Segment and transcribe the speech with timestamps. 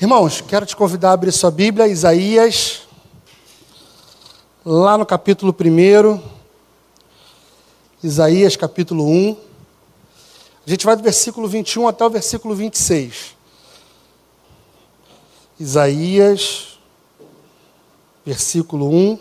[0.00, 2.88] Irmãos, quero te convidar a abrir sua Bíblia, Isaías,
[4.64, 6.22] lá no capítulo 1.
[8.02, 9.36] Isaías, capítulo 1.
[10.66, 13.36] A gente vai do versículo 21 até o versículo 26.
[15.60, 16.78] Isaías,
[18.24, 19.18] versículo 1.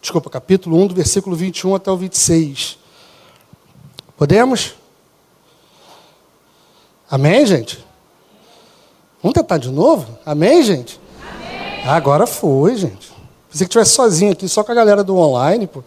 [0.00, 2.78] Desculpa, capítulo 1, do versículo 21 até o 26.
[4.16, 4.74] Podemos?
[7.10, 7.89] Amém, gente?
[9.22, 10.18] Vamos tentar de novo?
[10.24, 10.98] Amém, gente?
[11.22, 11.84] Amém.
[11.84, 13.12] Agora foi, gente.
[13.50, 15.66] Pensei que estivesse sozinho aqui, só com a galera do online.
[15.66, 15.82] Pô.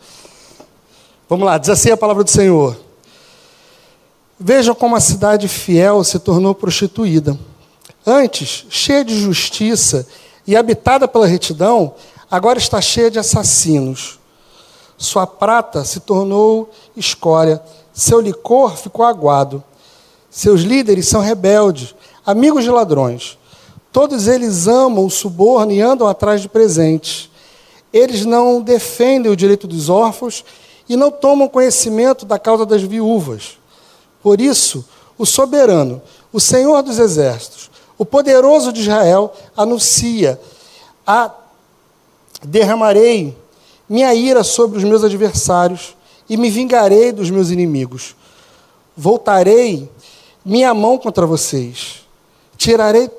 [1.27, 2.77] Vamos lá, diz assim a palavra do Senhor.
[4.39, 7.37] Vejam como a cidade fiel se tornou prostituída.
[8.05, 10.05] Antes, cheia de justiça
[10.45, 11.95] e habitada pela retidão,
[12.29, 14.19] agora está cheia de assassinos.
[14.97, 17.61] Sua prata se tornou escória,
[17.93, 19.63] seu licor ficou aguado.
[20.29, 21.95] Seus líderes são rebeldes,
[22.25, 23.37] amigos de ladrões.
[23.91, 27.29] Todos eles amam o suborno e andam atrás de presentes.
[27.91, 30.43] Eles não defendem o direito dos órfãos
[30.89, 33.57] e não tomam conhecimento da causa das viúvas.
[34.21, 34.85] Por isso,
[35.17, 40.39] o soberano, o Senhor dos exércitos, o poderoso de Israel, anuncia:
[41.05, 41.31] a
[42.43, 43.37] derramarei
[43.87, 45.95] minha ira sobre os meus adversários
[46.29, 48.15] e me vingarei dos meus inimigos.
[48.95, 49.89] Voltarei
[50.43, 52.02] minha mão contra vocês,
[52.63, 53.09] tirarei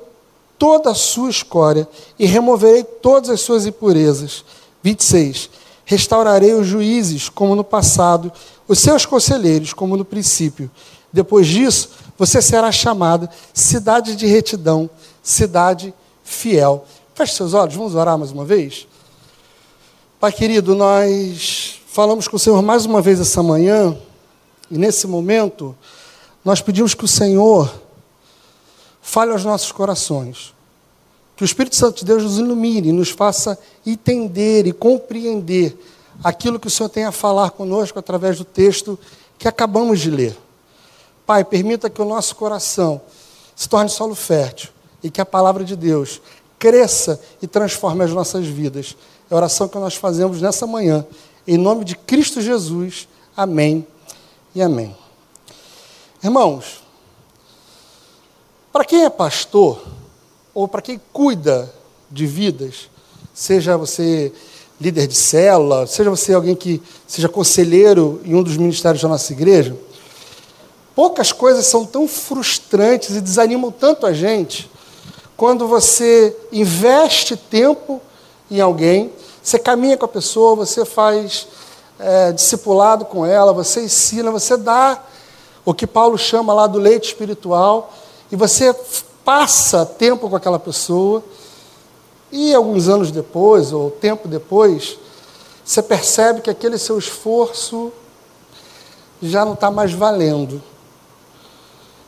[0.57, 4.43] toda a sua escória e removerei todas as suas impurezas.
[4.81, 5.49] 26.
[5.85, 8.31] Restaurarei os juízes como no passado,
[8.67, 10.69] os seus conselheiros como no princípio.
[11.13, 14.89] Depois disso, você será chamada cidade de retidão,
[15.21, 15.93] cidade
[16.23, 16.85] fiel.
[17.13, 18.87] Feche seus olhos, vamos orar mais uma vez?
[20.19, 23.95] Pai querido, nós falamos com o Senhor mais uma vez essa manhã,
[24.71, 25.75] e nesse momento,
[26.43, 27.84] nós pedimos que o Senhor
[29.05, 30.51] fale aos nossos corações.
[31.35, 35.77] Que o Espírito Santo de Deus nos ilumine, nos faça entender e compreender
[36.23, 38.97] aquilo que o Senhor tem a falar conosco através do texto
[39.37, 40.35] que acabamos de ler.
[41.23, 42.99] Pai, permita que o nosso coração
[43.55, 44.71] se torne solo fértil
[45.03, 46.19] e que a palavra de Deus
[46.57, 48.97] cresça e transforme as nossas vidas.
[49.29, 51.05] É a oração que nós fazemos nessa manhã.
[51.47, 53.07] Em nome de Cristo Jesus.
[53.37, 53.85] Amém
[54.55, 54.97] e amém.
[56.23, 56.84] Irmãos,
[58.75, 59.81] para quem é pastor,
[60.53, 61.73] ou para quem cuida
[62.11, 62.89] de vidas,
[63.33, 64.33] seja você
[64.81, 69.31] líder de célula, seja você alguém que seja conselheiro em um dos ministérios da nossa
[69.31, 69.77] igreja,
[70.93, 74.69] poucas coisas são tão frustrantes e desanimam tanto a gente
[75.37, 78.01] quando você investe tempo
[78.51, 79.09] em alguém,
[79.41, 81.47] você caminha com a pessoa, você faz
[81.97, 85.01] é, discipulado com ela, você ensina, você dá
[85.63, 87.93] o que Paulo chama lá do leite espiritual,
[88.31, 88.73] e você
[89.23, 91.23] passa tempo com aquela pessoa,
[92.31, 94.97] e alguns anos depois, ou tempo depois,
[95.63, 97.91] você percebe que aquele seu esforço
[99.21, 100.61] já não está mais valendo.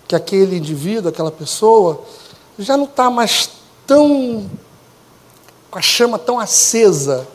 [0.07, 2.03] Que aquele indivíduo, aquela pessoa,
[2.57, 3.50] já não está mais
[3.85, 4.50] tão.
[5.72, 7.27] com a chama tão acesa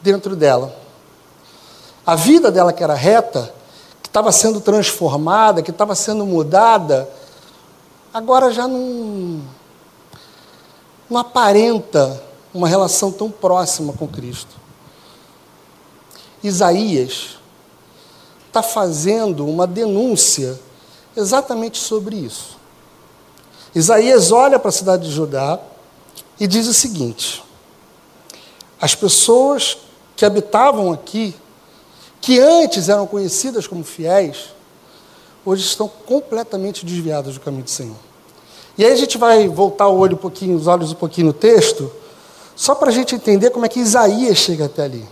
[0.00, 0.74] dentro dela.
[2.06, 3.52] A vida dela, que era reta,
[4.02, 7.08] que estava sendo transformada, que estava sendo mudada,
[8.12, 9.42] agora já não,
[11.08, 14.56] não aparenta uma relação tão próxima com Cristo.
[16.42, 17.38] Isaías
[18.46, 20.58] está fazendo uma denúncia
[21.16, 22.56] exatamente sobre isso.
[23.74, 25.58] Isaías olha para a cidade de Judá
[26.40, 27.44] e diz o seguinte:
[28.80, 29.78] as pessoas
[30.16, 31.34] que habitavam aqui
[32.20, 34.52] que antes eram conhecidas como fiéis,
[35.48, 37.96] hoje estão completamente desviadas do caminho do Senhor.
[38.76, 41.32] E aí a gente vai voltar o olho um pouquinho, os olhos um pouquinho no
[41.32, 41.90] texto,
[42.54, 45.08] só para a gente entender como é que Isaías chega até ali.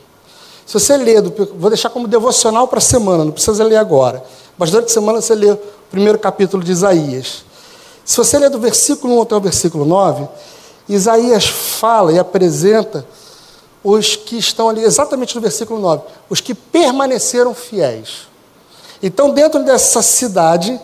[0.67, 4.23] Se você ler, vou deixar como devocional para a semana, não precisa ler agora,
[4.59, 5.59] mas durante a semana você lê o
[5.91, 7.45] primeiro capítulo de Isaías.
[8.05, 10.29] Se você ler do versículo 1 até o versículo 9,
[10.87, 13.07] Isaías fala e apresenta
[13.83, 18.36] os que estão ali, exatamente no versículo 9, os que permaneceram fiéis.
[19.03, 20.81] Então, dentro dessa cidade,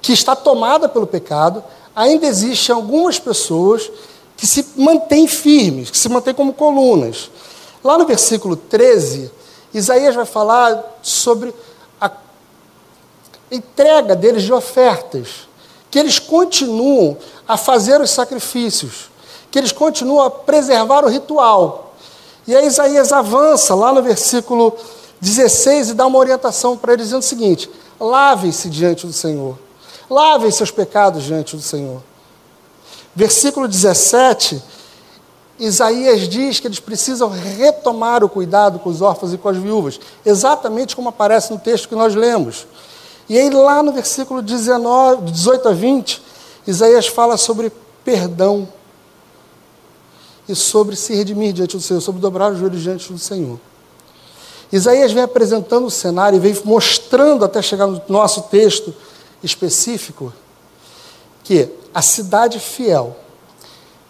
[0.00, 1.62] que está tomada pelo pecado,
[1.94, 3.90] ainda existem algumas pessoas
[4.36, 7.30] que se mantêm firmes, que se mantêm como colunas.
[7.82, 9.30] Lá no versículo 13,
[9.74, 11.52] Isaías vai falar sobre
[12.00, 12.10] a
[13.50, 15.48] entrega deles de ofertas,
[15.90, 17.16] que eles continuam
[17.46, 19.10] a fazer os sacrifícios,
[19.50, 21.94] que eles continuam a preservar o ritual.
[22.46, 24.76] E aí Isaías avança lá no versículo
[25.20, 29.58] 16 e dá uma orientação para eles dizendo o seguinte: lavem-se diante do Senhor,
[30.08, 32.02] lavem seus pecados diante do Senhor.
[33.14, 34.62] Versículo 17,
[35.58, 39.98] Isaías diz que eles precisam retomar o cuidado com os órfãos e com as viúvas,
[40.24, 42.66] exatamente como aparece no texto que nós lemos.
[43.28, 46.22] E aí, lá no versículo 19, 18 a 20,
[46.66, 47.72] Isaías fala sobre
[48.04, 48.68] perdão
[50.48, 53.58] e sobre se redimir diante do Senhor, sobre dobrar os joelhos diante do Senhor.
[54.70, 58.94] Isaías vem apresentando o cenário e vem mostrando, até chegar no nosso texto
[59.42, 60.32] específico,
[61.42, 63.16] que a cidade fiel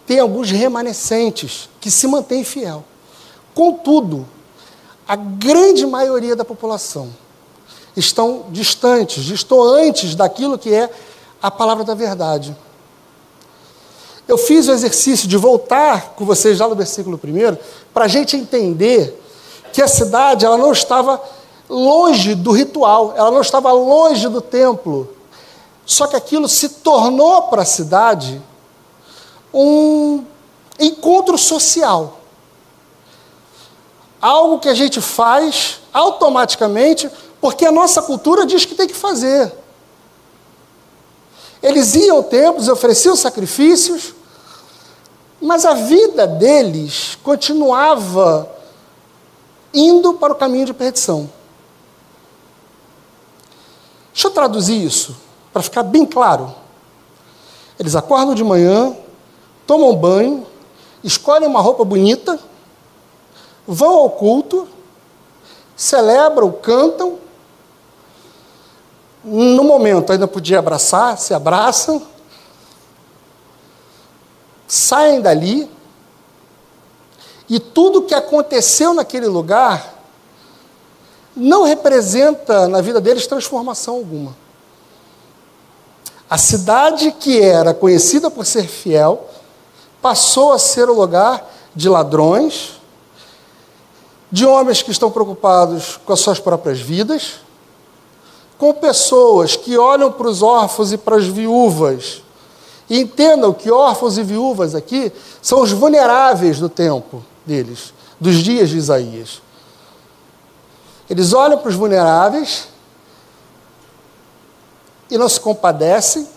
[0.05, 2.83] tem alguns remanescentes que se mantêm fiel.
[3.53, 4.27] Contudo,
[5.07, 7.09] a grande maioria da população
[7.95, 10.89] estão distantes, distantes daquilo que é
[11.41, 12.55] a palavra da verdade.
[14.27, 17.57] Eu fiz o exercício de voltar com vocês lá no versículo 1
[17.93, 19.19] para a gente entender
[19.71, 21.21] que a cidade ela não estava
[21.69, 25.15] longe do ritual, ela não estava longe do templo.
[25.85, 28.41] Só que aquilo se tornou para a cidade
[29.53, 30.23] um
[30.79, 32.19] encontro social.
[34.21, 37.09] Algo que a gente faz automaticamente
[37.41, 39.51] porque a nossa cultura diz que tem que fazer.
[41.61, 44.13] Eles iam ao templo, ofereciam sacrifícios,
[45.41, 48.49] mas a vida deles continuava
[49.73, 51.29] indo para o caminho de perdição.
[54.13, 55.15] Deixa eu traduzir isso,
[55.53, 56.53] para ficar bem claro.
[57.79, 58.95] Eles acordam de manhã,
[59.65, 60.45] tomam banho,
[61.03, 62.39] escolhem uma roupa bonita,
[63.65, 64.67] vão ao culto,
[65.75, 67.17] celebram, cantam.
[69.23, 72.01] No momento ainda podia abraçar, se abraçam,
[74.67, 75.69] saem dali,
[77.49, 79.95] e tudo que aconteceu naquele lugar
[81.35, 84.35] não representa na vida deles transformação alguma.
[86.29, 89.27] A cidade que era conhecida por ser fiel
[90.01, 92.79] passou a ser o lugar de ladrões,
[94.31, 97.39] de homens que estão preocupados com as suas próprias vidas,
[98.59, 102.21] com pessoas que olham para os órfãos e para as viúvas
[102.89, 105.11] e entendam que órfãos e viúvas aqui
[105.41, 109.41] são os vulneráveis do tempo deles, dos dias de Isaías.
[111.09, 112.67] Eles olham para os vulneráveis
[115.09, 116.27] e não se compadecem.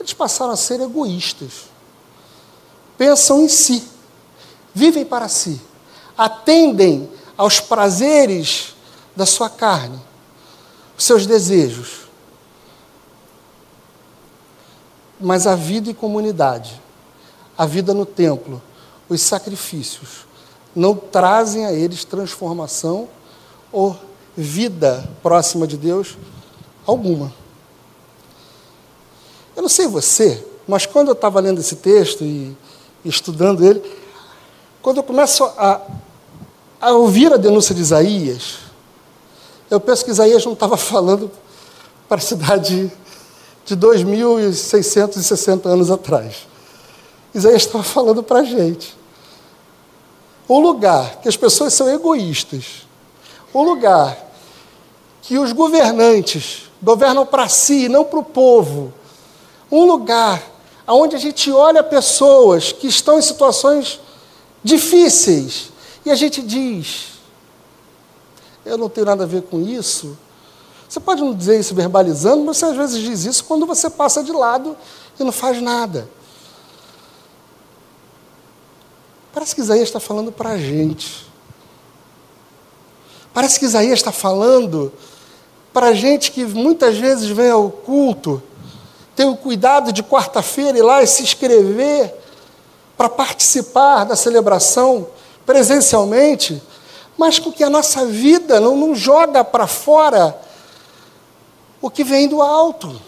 [0.00, 1.66] Eles passaram a ser egoístas.
[2.98, 3.86] Pensam em si,
[4.74, 5.60] vivem para si,
[6.16, 8.74] atendem aos prazeres
[9.14, 10.00] da sua carne,
[10.96, 12.06] os seus desejos.
[15.20, 16.80] Mas a vida em comunidade
[17.56, 18.62] a vida no templo,
[19.08, 20.26] os sacrifícios,
[20.74, 23.08] não trazem a eles transformação
[23.72, 23.96] ou
[24.36, 26.16] vida próxima de Deus
[26.86, 27.32] alguma.
[29.54, 32.54] Eu não sei você, mas quando eu estava lendo esse texto e,
[33.04, 33.82] estudando ele,
[34.82, 35.80] quando eu começo a,
[36.80, 38.58] a ouvir a denúncia de Isaías,
[39.70, 41.30] eu penso que Isaías não estava falando
[42.08, 42.92] para a cidade
[43.64, 46.46] de 2.660 anos atrás.
[47.36, 48.96] Isaías estava falando para a gente.
[50.48, 52.86] Um lugar que as pessoas são egoístas,
[53.54, 54.16] um lugar
[55.22, 58.92] que os governantes governam para si, não para o povo,
[59.70, 60.40] um lugar
[60.86, 63.98] onde a gente olha pessoas que estão em situações
[64.62, 65.72] difíceis
[66.04, 67.16] e a gente diz:
[68.66, 70.18] eu não tenho nada a ver com isso.
[70.88, 74.22] Você pode não dizer isso verbalizando, mas você às vezes diz isso quando você passa
[74.22, 74.76] de lado
[75.18, 76.08] e não faz nada.
[79.36, 81.26] Parece que Isaías está falando para a gente.
[83.34, 84.90] Parece que Isaías está falando
[85.74, 88.42] para a gente que muitas vezes vem ao culto,
[89.14, 92.14] tem o cuidado de quarta-feira ir lá e se inscrever
[92.96, 95.06] para participar da celebração
[95.44, 96.62] presencialmente,
[97.18, 100.34] mas com que a nossa vida não, não joga para fora
[101.82, 102.98] o que vem do alto.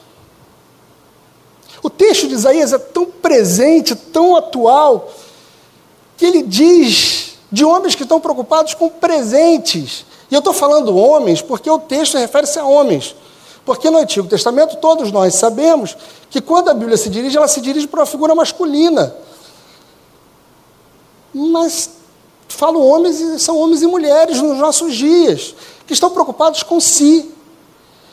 [1.82, 5.10] O texto de Isaías é tão presente, tão atual,
[6.18, 10.04] que ele diz de homens que estão preocupados com presentes.
[10.30, 13.14] E eu estou falando homens porque o texto refere-se a homens.
[13.64, 15.96] Porque no Antigo Testamento todos nós sabemos
[16.28, 19.14] que quando a Bíblia se dirige, ela se dirige para uma figura masculina.
[21.32, 21.90] Mas
[22.48, 25.54] falo homens são homens e mulheres nos nossos dias,
[25.86, 27.30] que estão preocupados com si,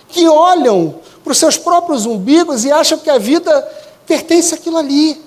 [0.10, 3.62] que olham para os seus próprios umbigos e acham que a vida
[4.06, 5.20] pertence àquilo ali.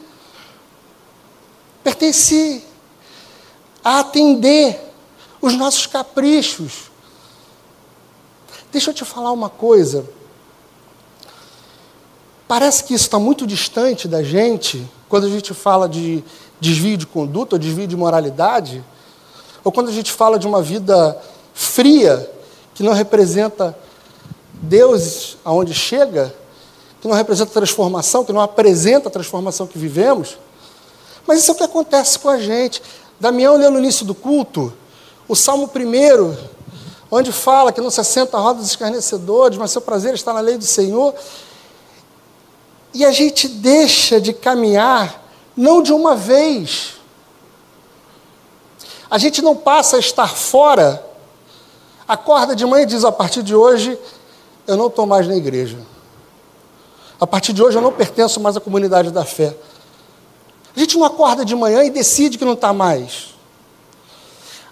[1.83, 2.63] Pertence
[3.89, 4.79] a atender
[5.41, 6.91] os nossos caprichos.
[8.71, 10.05] Deixa eu te falar uma coisa.
[12.47, 16.23] Parece que isso está muito distante da gente quando a gente fala de
[16.61, 18.85] desvio de conduta ou desvio de moralidade,
[19.65, 21.19] ou quando a gente fala de uma vida
[21.55, 22.31] fria
[22.75, 23.75] que não representa
[24.53, 26.35] Deus aonde chega,
[27.01, 30.37] que não representa transformação, que não apresenta a transformação que vivemos.
[31.27, 32.83] Mas isso é o que acontece com a gente.
[33.21, 34.73] Damião leu no início do culto
[35.29, 36.37] o Salmo 1,
[37.11, 40.41] onde fala que não se assenta a roda dos escarnecedores, mas seu prazer está na
[40.41, 41.15] lei do Senhor.
[42.95, 45.23] E a gente deixa de caminhar,
[45.57, 46.95] não de uma vez.
[49.11, 51.05] A gente não passa a estar fora,
[52.07, 53.99] acorda de manhã e diz: a partir de hoje
[54.67, 55.79] eu não estou mais na igreja.
[57.21, 59.55] A partir de hoje eu não pertenço mais à comunidade da fé.
[60.79, 63.35] A gente não acorda de manhã e decide que não está mais.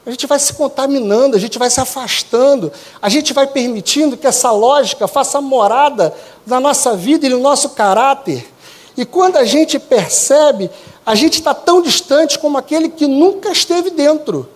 [0.07, 2.73] A gente vai se contaminando, a gente vai se afastando,
[3.03, 6.15] a gente vai permitindo que essa lógica faça morada
[6.47, 8.49] na nossa vida e no nosso caráter.
[8.97, 10.71] E quando a gente percebe,
[11.05, 14.49] a gente está tão distante como aquele que nunca esteve dentro.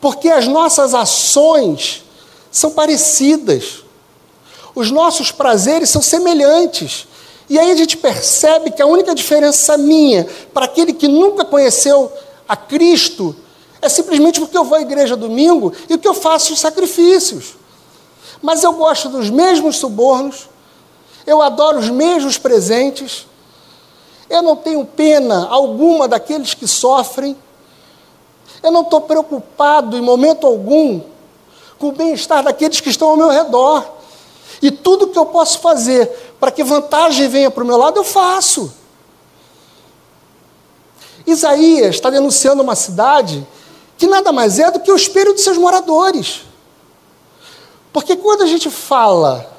[0.00, 2.04] Porque as nossas ações
[2.50, 3.84] são parecidas,
[4.74, 7.06] os nossos prazeres são semelhantes.
[7.48, 12.12] E aí a gente percebe que a única diferença minha para aquele que nunca conheceu
[12.46, 13.34] a Cristo
[13.80, 17.56] é simplesmente porque eu vou à igreja domingo e que eu faço os sacrifícios.
[18.42, 20.48] Mas eu gosto dos mesmos subornos,
[21.26, 23.26] eu adoro os mesmos presentes,
[24.28, 27.36] eu não tenho pena alguma daqueles que sofrem,
[28.62, 31.00] eu não estou preocupado em momento algum
[31.78, 33.84] com o bem-estar daqueles que estão ao meu redor.
[34.60, 38.04] E tudo que eu posso fazer para que vantagem venha para o meu lado, eu
[38.04, 38.72] faço.
[41.26, 43.46] Isaías está denunciando uma cidade
[43.96, 46.42] que nada mais é do que o espelho de seus moradores.
[47.92, 49.50] Porque quando a gente fala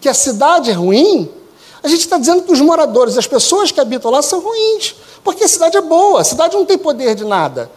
[0.00, 1.30] que a cidade é ruim,
[1.82, 4.94] a gente está dizendo que os moradores, as pessoas que habitam lá são ruins.
[5.24, 7.70] Porque a cidade é boa, a cidade não tem poder de nada.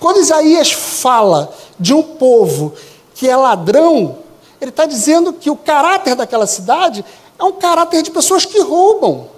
[0.00, 2.74] Quando Isaías fala de um povo
[3.14, 4.18] que é ladrão,
[4.64, 7.04] ele está dizendo que o caráter daquela cidade
[7.38, 9.28] é um caráter de pessoas que roubam.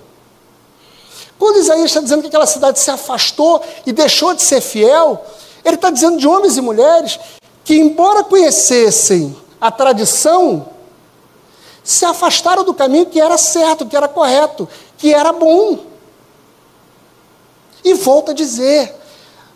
[1.37, 5.23] Quando Isaías está dizendo que aquela cidade se afastou e deixou de ser fiel,
[5.65, 7.19] ele está dizendo de homens e mulheres
[7.65, 10.69] que, embora conhecessem a tradição,
[11.83, 15.81] se afastaram do caminho que era certo, que era correto, que era bom.
[17.85, 18.95] E volta a dizer: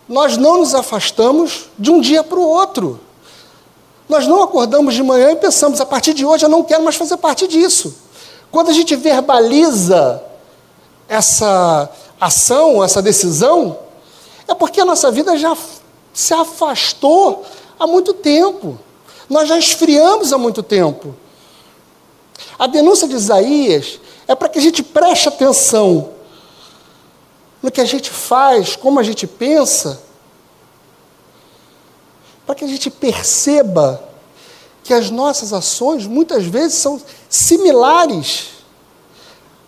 [0.09, 3.01] nós não nos afastamos de um dia para o outro.
[4.11, 6.97] Nós não acordamos de manhã e pensamos, a partir de hoje eu não quero mais
[6.97, 7.95] fazer parte disso.
[8.51, 10.21] Quando a gente verbaliza
[11.09, 11.89] essa
[12.21, 13.79] ação, essa decisão,
[14.49, 15.57] é porque a nossa vida já
[16.13, 17.45] se afastou
[17.79, 18.77] há muito tempo.
[19.29, 21.15] Nós já esfriamos há muito tempo.
[22.59, 26.11] A denúncia de Isaías é para que a gente preste atenção
[27.63, 30.03] no que a gente faz, como a gente pensa,
[32.51, 34.03] para que a gente perceba
[34.83, 38.49] que as nossas ações muitas vezes são similares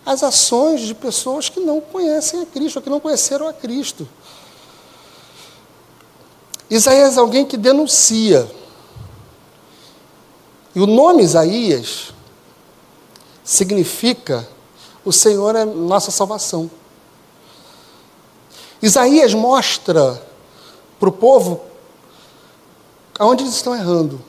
[0.05, 4.05] as ações de pessoas que não conhecem a Cristo, que não conheceram a Cristo.
[6.69, 8.51] Isaías é alguém que denuncia.
[10.75, 12.13] E o nome Isaías
[13.45, 14.45] significa
[15.05, 16.69] o Senhor é nossa salvação.
[18.81, 20.21] Isaías mostra
[20.99, 21.71] para o povo
[23.17, 24.21] aonde eles estão errando.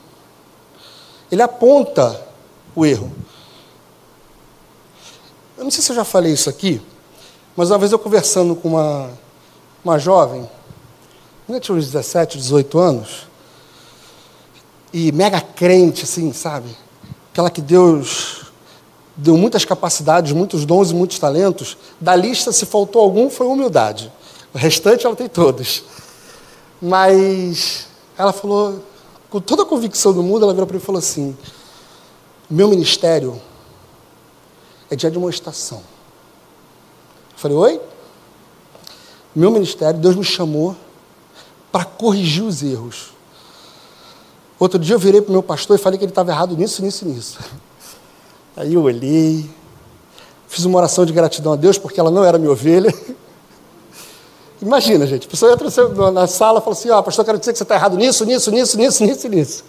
[1.31, 2.21] Ele aponta
[2.75, 3.11] o erro.
[5.57, 6.81] Eu não sei se eu já falei isso aqui,
[7.55, 9.09] mas uma vez eu conversando com uma,
[9.83, 10.49] uma jovem,
[11.47, 13.27] ainda tinha uns 17, 18 anos,
[14.91, 16.69] e mega crente, assim, sabe?
[17.31, 18.45] Aquela que Deus
[19.15, 21.77] deu muitas capacidades, muitos dons e muitos talentos.
[21.99, 24.11] Da lista, se faltou algum, foi humildade.
[24.53, 25.83] O restante ela tem todos.
[26.81, 27.87] Mas
[28.17, 28.83] ela falou,
[29.29, 31.35] com toda a convicção do mundo, ela virou para mim e falou assim:
[32.49, 33.41] meu ministério
[34.89, 35.79] é de demonstração.
[35.79, 37.81] Eu falei, oi?
[39.35, 40.75] Meu ministério, Deus me chamou
[41.71, 43.13] para corrigir os erros.
[44.57, 46.81] Outro dia eu virei para o meu pastor e falei que ele estava errado nisso,
[46.81, 47.39] nisso, nisso.
[48.55, 49.49] Aí eu olhei,
[50.47, 52.93] fiz uma oração de gratidão a Deus, porque ela não era minha ovelha.
[54.61, 57.51] Imagina, gente, a pessoa entra na sala e fala assim, ó, oh, pastor, quero dizer
[57.51, 59.63] que você está errado nisso, nisso, nisso, nisso, nisso nisso.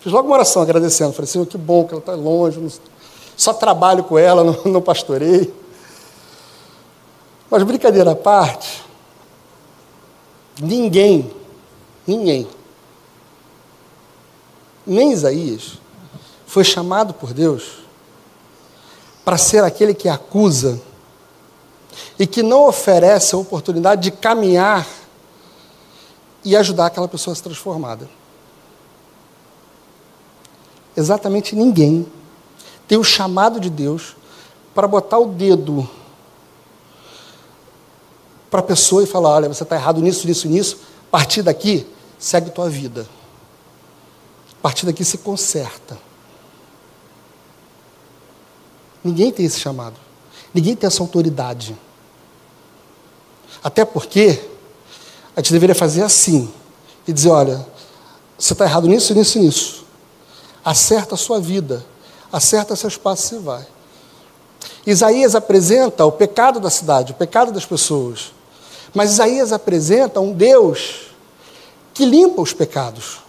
[0.00, 1.12] Fiz logo uma oração agradecendo.
[1.12, 2.60] Falei, Senhor, que bom que ela está longe,
[3.36, 5.52] só trabalho com ela, não, não pastorei.
[7.50, 8.84] Mas brincadeira à parte,
[10.60, 11.30] ninguém,
[12.06, 12.46] ninguém,
[14.86, 15.78] nem Isaías,
[16.46, 17.80] foi chamado por Deus
[19.24, 20.80] para ser aquele que acusa
[22.18, 24.86] e que não oferece a oportunidade de caminhar
[26.44, 28.08] e ajudar aquela pessoa a ser transformada.
[30.96, 32.06] Exatamente ninguém
[32.86, 34.16] tem o chamado de Deus
[34.74, 35.88] para botar o dedo
[38.50, 40.78] para a pessoa e falar: olha, você está errado nisso, nisso, nisso,
[41.08, 41.86] a partir daqui,
[42.18, 43.06] segue tua vida.
[44.58, 45.96] A partir daqui se conserta.
[49.02, 49.96] Ninguém tem esse chamado.
[50.52, 51.76] Ninguém tem essa autoridade.
[53.62, 54.40] Até porque
[55.36, 56.50] a gente deveria fazer assim
[57.06, 57.66] e dizer: olha,
[58.38, 59.84] você está errado nisso, nisso e nisso.
[60.64, 61.84] Acerta a sua vida,
[62.32, 63.66] acerta seus passos e vai.
[64.86, 68.32] Isaías apresenta o pecado da cidade, o pecado das pessoas.
[68.94, 71.10] Mas Isaías apresenta um Deus
[71.92, 73.20] que limpa os pecados,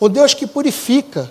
[0.00, 1.30] um Deus que purifica,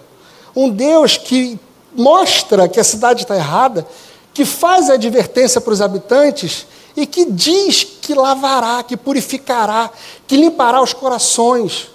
[0.55, 1.59] um Deus que
[1.95, 3.87] mostra que a cidade está errada,
[4.33, 6.65] que faz a advertência para os habitantes
[6.99, 9.89] e que diz que lavará, que purificará,
[10.27, 11.89] que limpará os corações.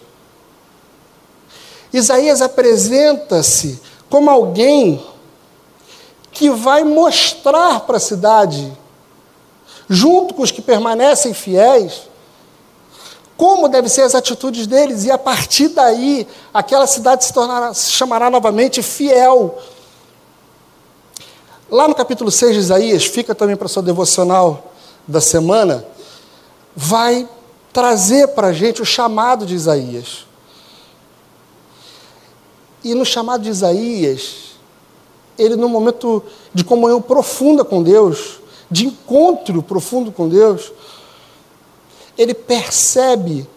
[1.93, 5.05] Isaías apresenta-se como alguém
[6.33, 8.73] que vai mostrar para a cidade,
[9.89, 12.09] junto com os que permanecem fiéis,
[13.37, 17.91] como devem ser as atitudes deles, e a partir daí, aquela cidade se, tornará, se
[17.91, 19.59] chamará novamente fiel.
[21.71, 24.74] Lá no capítulo 6 de Isaías, fica também para sua devocional
[25.07, 25.85] da semana,
[26.75, 27.29] vai
[27.73, 30.27] trazer para a gente o chamado de Isaías.
[32.83, 34.57] E no chamado de Isaías,
[35.39, 40.73] ele, num momento de comunhão profunda com Deus, de encontro profundo com Deus,
[42.17, 43.49] ele percebe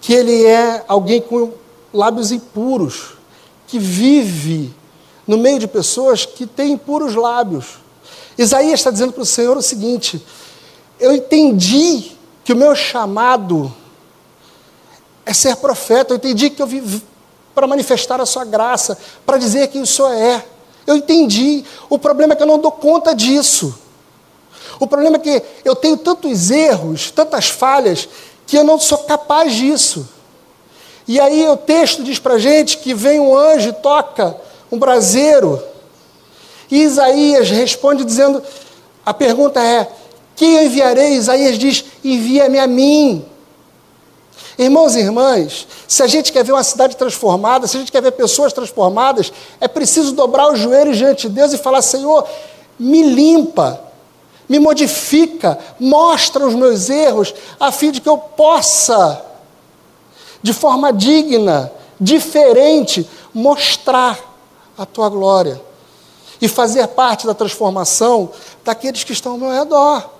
[0.00, 1.52] que ele é alguém com
[1.92, 3.14] lábios impuros,
[3.66, 4.74] que vive
[5.26, 7.78] no meio de pessoas que têm impuros lábios.
[8.38, 10.24] Isaías está dizendo para o Senhor o seguinte:
[10.98, 12.12] eu entendi
[12.44, 13.74] que o meu chamado
[15.24, 17.02] é ser profeta, eu entendi que eu vivo
[17.54, 20.44] para manifestar a sua graça, para dizer quem o Senhor é.
[20.86, 21.64] Eu entendi.
[21.88, 23.76] O problema é que eu não dou conta disso.
[24.78, 28.08] O problema é que eu tenho tantos erros, tantas falhas,
[28.46, 30.08] que eu não sou capaz disso.
[31.08, 34.36] E aí o texto diz para gente que vem um anjo e toca
[34.70, 35.62] um braseiro.
[36.70, 38.42] E Isaías responde dizendo:
[39.04, 39.88] a pergunta é:
[40.36, 41.14] quem eu enviarei?
[41.14, 43.24] Isaías diz: envia-me a mim.
[44.58, 48.00] Irmãos e irmãs, se a gente quer ver uma cidade transformada, se a gente quer
[48.00, 52.26] ver pessoas transformadas, é preciso dobrar os joelhos diante de Deus e falar: Senhor,
[52.78, 53.80] me limpa,
[54.48, 59.22] me modifica, mostra os meus erros, a fim de que eu possa,
[60.42, 64.18] de forma digna, diferente, mostrar
[64.76, 65.60] a tua glória
[66.40, 68.30] e fazer parte da transformação
[68.64, 70.15] daqueles que estão ao meu redor.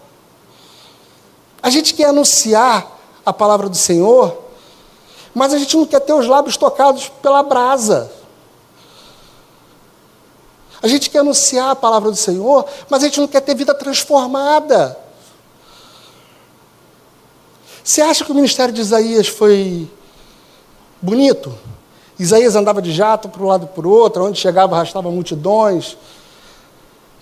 [1.67, 4.39] A gente quer anunciar a palavra do Senhor,
[5.35, 8.09] mas a gente não quer ter os lábios tocados pela brasa.
[10.81, 13.75] A gente quer anunciar a palavra do Senhor, mas a gente não quer ter vida
[13.75, 14.97] transformada.
[17.83, 19.91] Você acha que o ministério de Isaías foi
[21.03, 21.53] bonito?
[22.17, 25.97] Isaías andava de jato para um lado e para o outro, onde chegava arrastava multidões.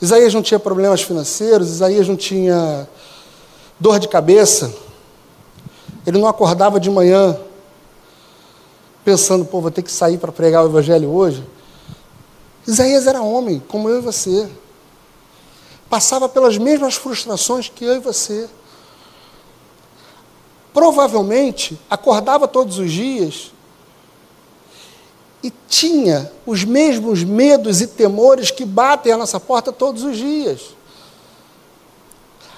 [0.02, 2.86] Isaías não tinha problemas financeiros, Isaías não tinha
[3.78, 4.74] dor de cabeça.
[6.06, 7.38] Ele não acordava de manhã
[9.04, 11.44] pensando, pô, vou ter que sair para pregar o evangelho hoje.
[12.66, 14.48] Isaías era homem, como eu e você.
[15.88, 18.48] Passava pelas mesmas frustrações que eu e você.
[20.72, 23.52] Provavelmente acordava todos os dias
[25.42, 30.74] e tinha os mesmos medos e temores que batem à nossa porta todos os dias.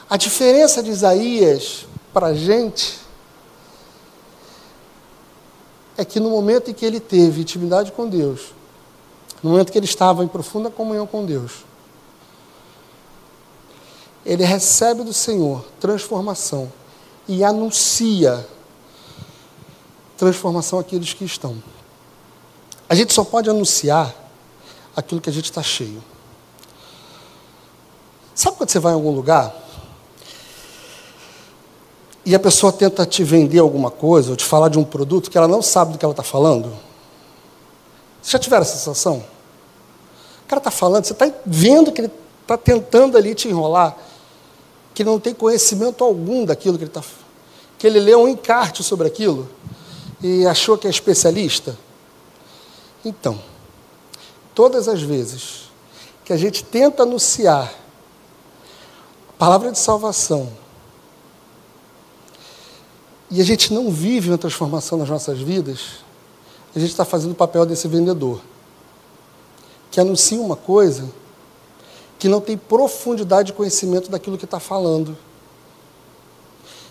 [0.08, 3.00] A diferença de Isaías para a gente
[5.96, 8.54] é que no momento em que ele teve intimidade com Deus,
[9.42, 11.64] no momento que ele estava em profunda comunhão com Deus,
[14.24, 16.72] ele recebe do Senhor transformação
[17.26, 18.46] e anuncia
[20.16, 21.60] transformação àqueles que estão.
[22.88, 24.14] A gente só pode anunciar
[24.94, 26.02] aquilo que a gente está cheio.
[28.34, 29.65] Sabe quando você vai em algum lugar
[32.26, 35.38] e a pessoa tenta te vender alguma coisa ou te falar de um produto que
[35.38, 36.72] ela não sabe do que ela está falando?
[38.20, 39.24] Você já tiveram essa sensação?
[40.44, 42.10] O cara está falando, você está vendo que ele
[42.42, 43.96] está tentando ali te enrolar,
[44.92, 47.02] que ele não tem conhecimento algum daquilo que ele está.
[47.78, 49.48] que ele leu um encarte sobre aquilo
[50.20, 51.78] e achou que é especialista.
[53.04, 53.38] Então,
[54.52, 55.70] todas as vezes
[56.24, 57.72] que a gente tenta anunciar
[59.28, 60.65] a palavra de salvação
[63.30, 66.04] e a gente não vive uma transformação nas nossas vidas,
[66.74, 68.40] a gente está fazendo o papel desse vendedor
[69.90, 71.08] que anuncia uma coisa
[72.18, 75.16] que não tem profundidade de conhecimento daquilo que está falando.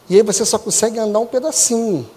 [0.10, 2.10] E aí você só consegue andar um pedacinho.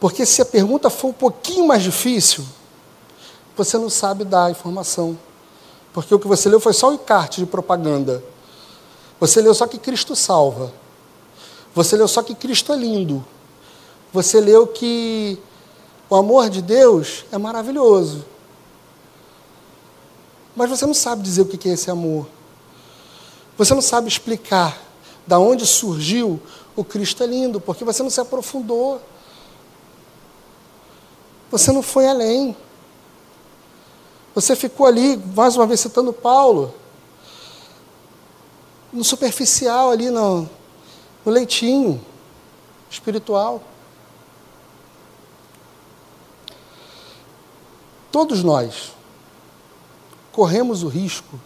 [0.00, 2.44] Porque se a pergunta for um pouquinho mais difícil,
[3.56, 5.18] você não sabe dar a informação.
[5.92, 8.22] Porque o que você leu foi só o encarte de propaganda.
[9.18, 10.72] Você leu só que Cristo salva.
[11.78, 13.24] Você leu só que Cristo é lindo.
[14.12, 15.38] Você leu que
[16.10, 18.24] o amor de Deus é maravilhoso.
[20.56, 22.26] Mas você não sabe dizer o que é esse amor.
[23.56, 24.76] Você não sabe explicar
[25.24, 26.42] da onde surgiu
[26.74, 29.00] o Cristo é lindo, porque você não se aprofundou.
[31.48, 32.56] Você não foi além.
[34.34, 36.74] Você ficou ali, mais uma vez citando Paulo,
[38.92, 40.57] no superficial ali, no,
[41.28, 42.02] no leitinho
[42.90, 43.62] espiritual.
[48.10, 48.92] Todos nós
[50.32, 51.38] corremos o risco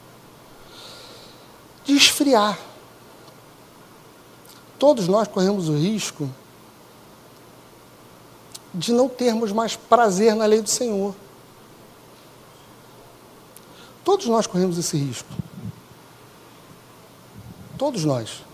[1.84, 2.56] de esfriar.
[4.78, 6.30] Todos nós corremos o risco
[8.72, 11.12] de não termos mais prazer na lei do Senhor.
[14.04, 15.28] Todos nós corremos esse risco.
[17.76, 18.51] Todos nós.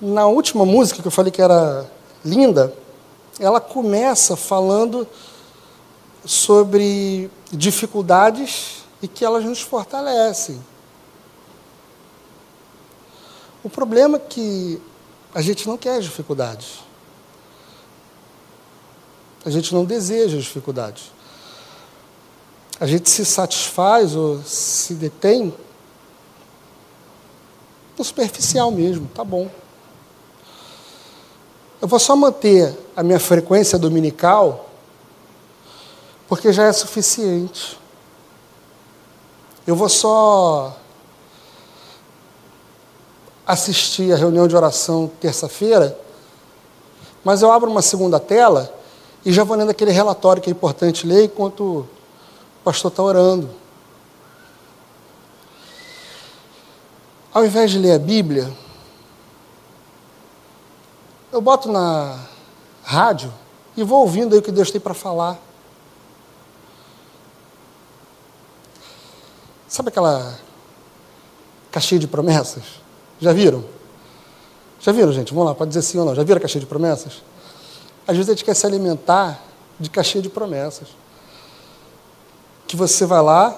[0.00, 1.90] Na última música que eu falei que era
[2.24, 2.72] linda,
[3.40, 5.06] ela começa falando
[6.24, 10.62] sobre dificuldades e que elas nos fortalecem.
[13.64, 14.80] O problema é que
[15.34, 16.78] a gente não quer as dificuldades.
[19.44, 21.10] A gente não deseja as dificuldades.
[22.78, 25.52] A gente se satisfaz ou se detém
[27.98, 29.50] no superficial mesmo, tá bom.
[31.80, 34.68] Eu vou só manter a minha frequência dominical
[36.26, 37.78] porque já é suficiente.
[39.66, 40.76] Eu vou só
[43.46, 45.98] assistir a reunião de oração terça-feira,
[47.24, 48.74] mas eu abro uma segunda tela
[49.24, 51.88] e já vou lendo aquele relatório que é importante ler enquanto o
[52.64, 53.48] pastor está orando.
[57.32, 58.52] Ao invés de ler a Bíblia,
[61.38, 62.18] eu boto na
[62.82, 63.32] rádio
[63.76, 65.38] e vou ouvindo aí o que Deus tem para falar.
[69.68, 70.36] Sabe aquela
[71.70, 72.64] caixinha de promessas?
[73.20, 73.64] Já viram?
[74.80, 75.32] Já viram, gente?
[75.32, 76.12] Vamos lá, pode dizer sim ou não.
[76.12, 77.22] Já viram a caixinha de promessas?
[78.04, 79.40] Às vezes a gente quer se alimentar
[79.78, 80.88] de caixinha de promessas.
[82.66, 83.56] Que você vai lá,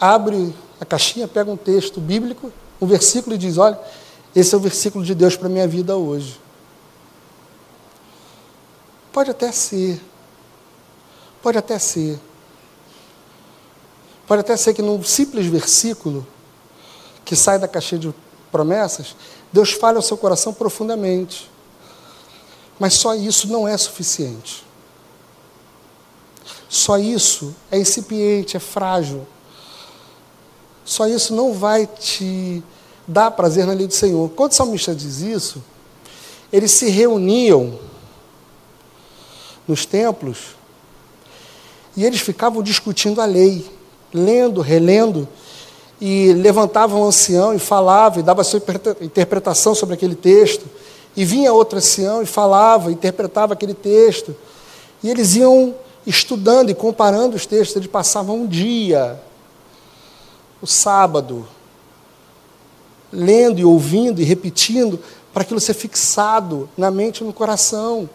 [0.00, 3.78] abre a caixinha, pega um texto bíblico, um versículo e diz: Olha,
[4.34, 6.47] esse é o versículo de Deus para a minha vida hoje.
[9.12, 10.00] Pode até ser.
[11.42, 12.18] Pode até ser.
[14.26, 16.26] Pode até ser que num simples versículo
[17.24, 18.14] que sai da caixinha de
[18.50, 19.16] promessas,
[19.52, 21.50] Deus fale ao seu coração profundamente.
[22.78, 24.64] Mas só isso não é suficiente.
[26.68, 29.26] Só isso é incipiente, é frágil.
[30.84, 32.62] Só isso não vai te
[33.06, 34.30] dar prazer na lei do Senhor.
[34.30, 35.62] Quando o salmista diz isso,
[36.52, 37.78] eles se reuniam
[39.68, 40.56] nos templos
[41.98, 43.68] e eles ficavam discutindo a lei
[44.14, 45.26] lendo, relendo,
[46.00, 48.62] e levantava um ancião e falava, e dava sua
[49.00, 50.64] interpretação sobre aquele texto,
[51.16, 54.34] e vinha outro ancião e falava, interpretava aquele texto,
[55.02, 55.74] e eles iam
[56.06, 59.20] estudando e comparando os textos, eles passavam um dia,
[60.62, 61.48] o sábado,
[63.12, 65.00] lendo e ouvindo e repetindo,
[65.32, 68.08] para aquilo ser fixado na mente e no coração.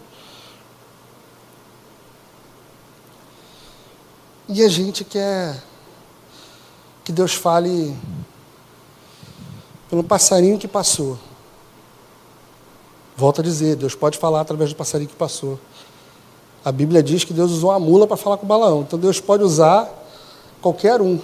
[4.48, 5.62] E a gente quer
[7.02, 7.96] que Deus fale
[9.88, 11.18] pelo passarinho que passou.
[13.16, 15.58] Volto a dizer, Deus pode falar através do passarinho que passou.
[16.64, 18.82] A Bíblia diz que Deus usou a mula para falar com o Balaão.
[18.82, 19.88] Então Deus pode usar
[20.60, 21.20] qualquer um.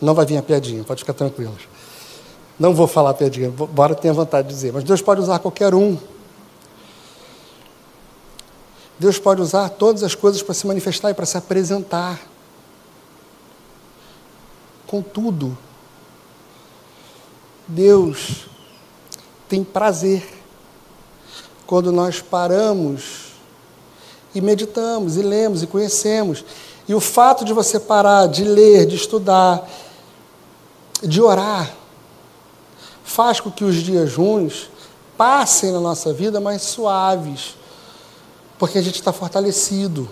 [0.00, 1.68] Não vai vir a piadinha, pode ficar tranquilos.
[2.58, 5.98] Não vou falar piadinha, embora tenha vontade de dizer, mas Deus pode usar qualquer um.
[8.98, 12.20] Deus pode usar todas as coisas para se manifestar e para se apresentar.
[14.86, 15.56] Contudo,
[17.66, 18.46] Deus
[19.48, 20.42] tem prazer
[21.66, 23.32] quando nós paramos
[24.34, 26.44] e meditamos, e lemos, e conhecemos,
[26.86, 29.66] E o fato de você parar de ler, de estudar,
[31.02, 31.74] de orar,
[33.02, 34.68] faz com que os dias ruins
[35.16, 37.56] passem na nossa vida mais suaves,
[38.58, 40.08] porque a gente está fortalecido.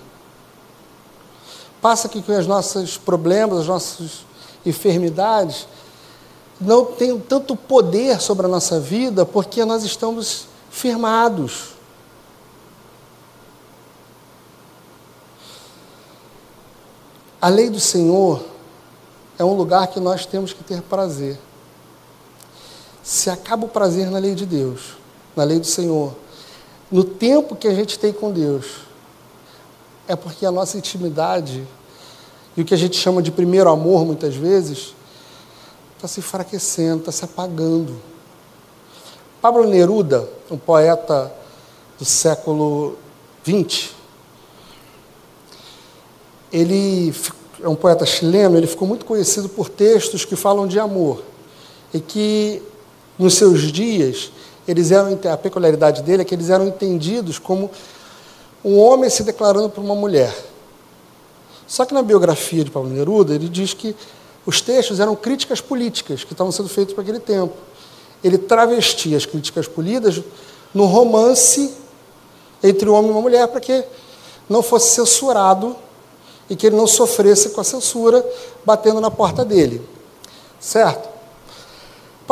[1.81, 4.25] Passa que os nossos problemas, as nossas
[4.65, 5.67] enfermidades
[6.61, 11.73] não tenham tanto poder sobre a nossa vida, porque nós estamos firmados.
[17.41, 18.45] A lei do Senhor
[19.37, 21.37] é um lugar que nós temos que ter prazer.
[23.03, 24.97] Se acaba o prazer na lei de Deus,
[25.35, 26.15] na lei do Senhor,
[26.93, 28.83] no tempo que a gente tem com Deus,
[30.07, 31.67] é porque a nossa intimidade
[32.55, 34.95] e o que a gente chama de primeiro amor, muitas vezes,
[35.97, 37.99] está se enfraquecendo, está se apagando.
[39.41, 41.33] Pablo Neruda, um poeta
[41.99, 42.99] do século
[43.43, 43.93] XX,
[46.53, 47.15] ele
[47.63, 51.23] é um poeta chileno, ele ficou muito conhecido por textos que falam de amor
[51.95, 52.63] e que
[53.19, 54.31] nos seus dias
[54.67, 57.71] eles eram a peculiaridade dele é que eles eram entendidos como
[58.65, 60.35] um homem se declarando para uma mulher.
[61.67, 63.97] Só que na biografia de Pablo Neruda ele diz que
[64.45, 67.55] os textos eram críticas políticas que estavam sendo feitas para aquele tempo.
[68.23, 70.23] Ele travestia as críticas polidas
[70.73, 71.73] no romance
[72.63, 73.85] entre um homem e uma mulher para que
[74.49, 75.77] não fosse censurado
[76.49, 78.25] e que ele não sofresse com a censura
[78.65, 79.83] batendo na porta dele.
[80.61, 81.12] Certo?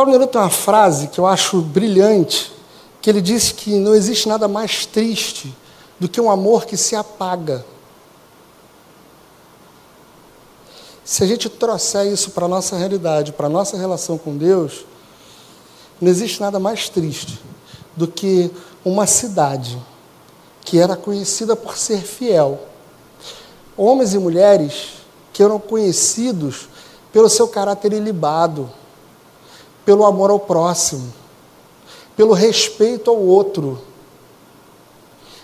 [0.00, 2.50] Paulo Neruda tem uma frase que eu acho brilhante,
[3.02, 5.54] que ele disse que não existe nada mais triste
[5.98, 7.62] do que um amor que se apaga.
[11.04, 14.86] Se a gente trouxer isso para a nossa realidade, para a nossa relação com Deus,
[16.00, 17.38] não existe nada mais triste
[17.94, 18.50] do que
[18.82, 19.78] uma cidade
[20.62, 22.58] que era conhecida por ser fiel,
[23.76, 24.92] homens e mulheres
[25.30, 26.70] que eram conhecidos
[27.12, 28.79] pelo seu caráter ilibado,
[29.84, 31.12] pelo amor ao próximo,
[32.16, 33.80] pelo respeito ao outro,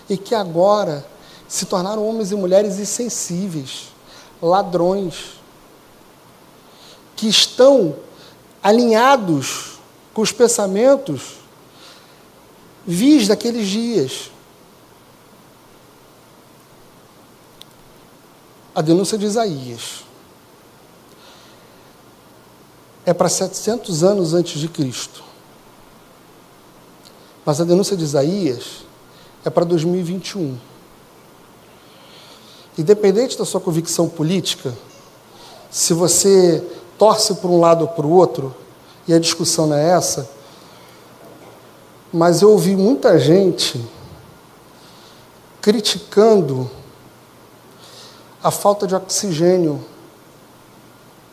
[0.09, 1.05] e que agora
[1.47, 3.87] se tornaram homens e mulheres insensíveis,
[4.41, 5.39] ladrões,
[7.15, 7.95] que estão
[8.61, 9.79] alinhados
[10.13, 11.37] com os pensamentos
[12.85, 14.31] vis daqueles dias.
[18.77, 20.03] a denúncia de Isaías.
[23.07, 25.23] É para 700 anos antes de Cristo.
[27.45, 28.83] Mas a denúncia de Isaías
[29.45, 30.57] é para 2021.
[32.77, 34.77] Independente da sua convicção política,
[35.71, 36.61] se você
[36.97, 38.53] torce por um lado ou para o outro,
[39.07, 40.29] e a discussão não é essa,
[42.11, 43.81] mas eu ouvi muita gente
[45.61, 46.69] criticando
[48.43, 49.81] a falta de oxigênio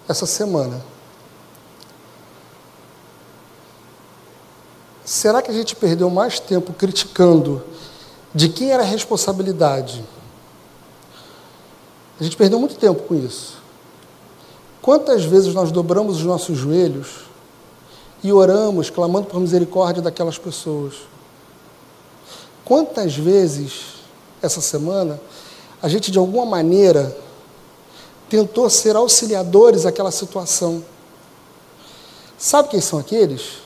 [0.09, 0.93] essa semana.
[5.05, 7.62] Será que a gente perdeu mais tempo criticando
[8.35, 10.05] de quem era a responsabilidade?
[12.19, 13.59] A gente perdeu muito tempo com isso.
[14.81, 17.25] Quantas vezes nós dobramos os nossos joelhos
[18.23, 20.95] e oramos, clamando por misericórdia daquelas pessoas?
[22.64, 23.95] Quantas vezes
[24.40, 25.21] essa semana
[25.83, 27.14] a gente de alguma maneira
[28.29, 30.85] tentou ser auxiliadores àquela situação.
[32.38, 33.63] Sabe quem são aqueles?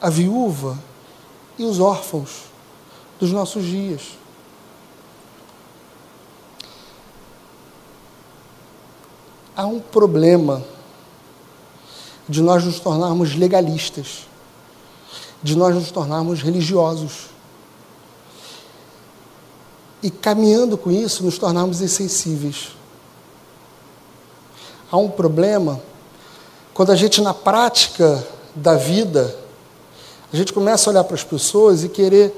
[0.00, 0.78] A viúva
[1.58, 2.44] e os órfãos
[3.18, 4.16] dos nossos dias.
[9.56, 10.64] Há um problema
[12.28, 14.26] de nós nos tornarmos legalistas,
[15.42, 17.30] de nós nos tornarmos religiosos
[20.00, 22.68] e caminhando com isso nos tornarmos insensíveis.
[24.90, 25.80] Há um problema
[26.72, 29.36] quando a gente, na prática da vida,
[30.32, 32.34] a gente começa a olhar para as pessoas e querer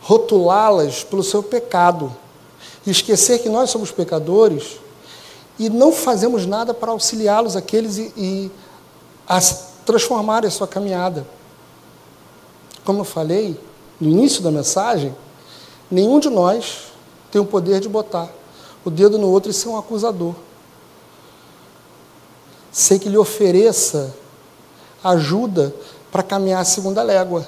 [0.00, 2.14] rotulá-las pelo seu pecado,
[2.86, 4.78] e esquecer que nós somos pecadores
[5.58, 8.50] e não fazemos nada para auxiliá-los aqueles e, e
[9.28, 9.40] a
[9.84, 11.26] transformarem a sua caminhada.
[12.84, 13.58] Como eu falei
[14.00, 15.14] no início da mensagem,
[15.90, 16.92] nenhum de nós
[17.30, 18.30] tem o poder de botar
[18.84, 20.34] o dedo no outro e ser um acusador.
[22.70, 24.14] Sei que lhe ofereça
[25.02, 25.74] ajuda
[26.16, 27.46] para caminhar a segunda légua.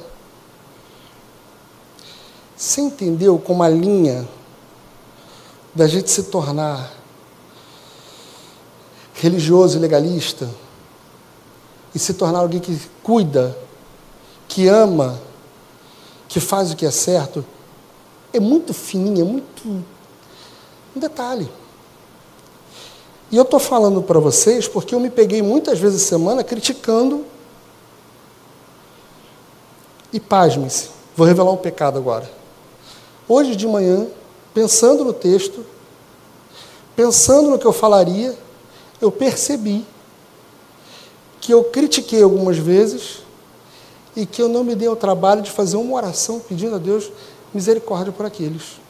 [2.55, 4.29] Você entendeu como a linha
[5.75, 6.93] da gente se tornar
[9.15, 10.51] religioso e legalista
[11.95, 13.57] e se tornar alguém que cuida,
[14.47, 15.19] que ama,
[16.29, 17.43] que faz o que é certo,
[18.35, 19.67] é muito fininha, é muito.
[20.95, 21.51] Um detalhe.
[23.33, 27.38] E eu estou falando para vocês porque eu me peguei muitas vezes semana criticando.
[30.13, 32.31] E pasmem-se, vou revelar um pecado agora.
[33.29, 34.07] Hoje de manhã,
[34.55, 35.65] pensando no texto,
[36.97, 38.37] pensando no que eu falaria,
[39.01, 39.85] eu percebi
[41.41, 43.19] que eu critiquei algumas vezes
[44.17, 47.11] e que eu não me dei o trabalho de fazer uma oração pedindo a Deus
[47.53, 48.81] misericórdia por aqueles.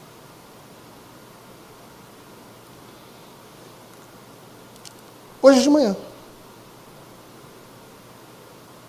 [5.41, 5.95] Hoje de manhã.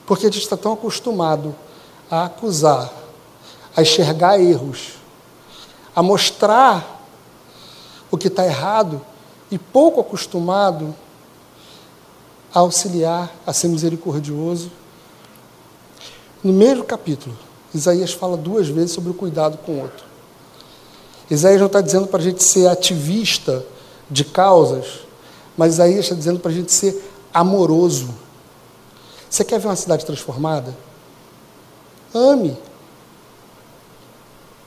[0.06, 1.54] Porque a gente está tão acostumado
[2.10, 2.92] a acusar,
[3.76, 4.94] a enxergar erros,
[5.94, 7.06] a mostrar
[8.10, 9.00] o que está errado
[9.50, 10.94] e pouco acostumado
[12.52, 14.70] a auxiliar, a ser misericordioso.
[16.42, 17.36] No mesmo capítulo,
[17.72, 20.04] Isaías fala duas vezes sobre o cuidado com o outro.
[21.30, 23.64] Isaías não está dizendo para a gente ser ativista
[24.10, 25.00] de causas,
[25.56, 27.00] mas Isaías está dizendo para a gente ser
[27.32, 28.12] amoroso.
[29.28, 30.74] Você quer ver uma cidade transformada?
[32.14, 32.56] Ame.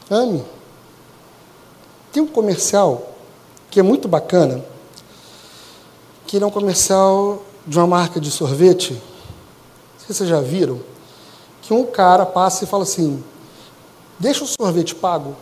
[0.10, 0.44] Ame.
[2.12, 3.14] Tem um comercial
[3.70, 4.64] que é muito bacana,
[6.28, 9.02] que é um comercial de uma marca de sorvete.
[9.98, 10.80] Se vocês já viram.
[11.62, 13.24] Que um cara passa e fala assim:
[14.20, 15.36] Deixa o sorvete pago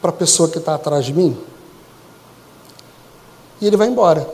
[0.00, 1.38] para a pessoa que está atrás de mim.
[3.60, 4.28] E ele vai embora.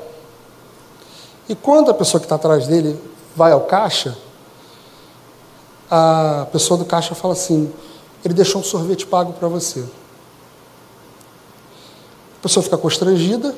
[1.48, 2.98] E quando a pessoa que está atrás dele
[3.36, 4.16] vai ao caixa,
[5.90, 7.72] a pessoa do caixa fala assim:
[8.24, 9.84] ele deixou um sorvete pago para você.
[12.38, 13.54] A pessoa fica constrangida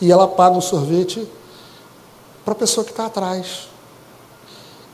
[0.00, 1.26] e ela paga o sorvete
[2.44, 3.68] para a pessoa que está atrás.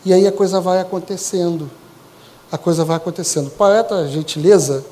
[0.05, 1.71] E aí a coisa vai acontecendo.
[2.51, 3.49] A coisa vai acontecendo.
[3.49, 4.85] O poeta Gentileza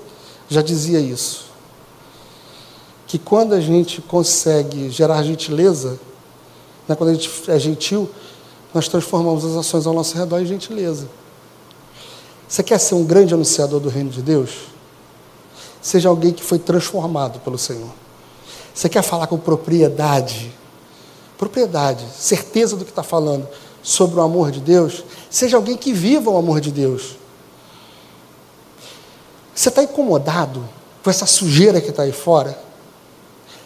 [0.48, 1.46] já dizia isso.
[3.06, 5.98] Que quando a gente consegue gerar gentileza,
[6.86, 6.94] né?
[6.94, 8.08] Quando a gente é gentil,
[8.72, 11.08] nós transformamos as ações ao nosso redor em gentileza.
[12.46, 14.50] Você quer ser um grande anunciador do reino de Deus?
[15.80, 17.90] Seja alguém que foi transformado pelo Senhor.
[18.74, 20.52] Você quer falar com propriedade?
[21.36, 23.48] Propriedade, certeza do que está falando
[23.82, 25.04] sobre o amor de Deus?
[25.30, 27.16] Seja alguém que viva o amor de Deus.
[29.54, 30.64] Você está incomodado
[31.02, 32.58] com essa sujeira que está aí fora?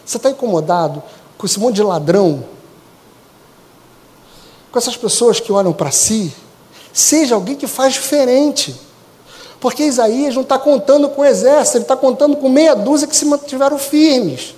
[0.05, 1.03] Você está incomodado
[1.39, 2.45] com esse monte de ladrão
[4.73, 6.33] com essas pessoas que olham para si,
[6.93, 8.75] seja alguém que faz diferente.
[9.61, 13.15] Porque Isaías não está contando com o exército, ele está contando com meia dúzia que
[13.15, 14.55] se mantiveram firmes.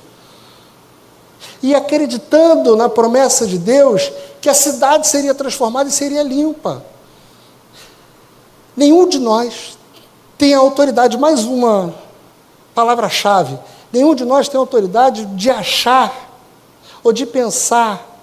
[1.61, 6.83] E acreditando na promessa de Deus que a cidade seria transformada e seria limpa.
[8.77, 9.77] Nenhum de nós
[10.39, 11.93] tem a autoridade, mais uma
[12.75, 13.59] palavra-chave,
[13.93, 16.31] nenhum de nós tem a autoridade de achar
[17.03, 18.14] ou de pensar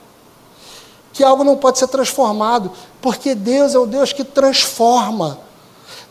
[1.13, 2.71] que algo não pode ser transformado,
[3.01, 5.39] porque Deus é o Deus que transforma.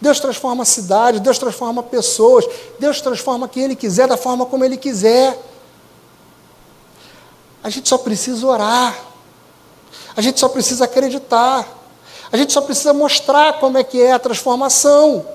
[0.00, 2.46] Deus transforma a cidade, Deus transforma pessoas,
[2.78, 5.38] Deus transforma quem Ele quiser, da forma como Ele quiser.
[7.62, 8.98] A gente só precisa orar,
[10.16, 11.68] a gente só precisa acreditar,
[12.32, 15.26] a gente só precisa mostrar como é que é a transformação.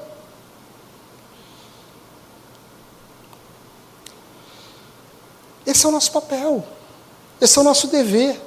[5.65, 6.63] Esse é o nosso papel,
[7.39, 8.44] esse é o nosso dever.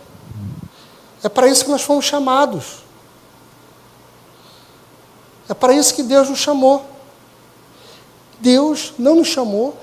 [1.23, 2.85] É para isso que nós fomos chamados.
[5.49, 6.85] É para isso que Deus nos chamou.
[8.41, 9.77] Deus não nos chamou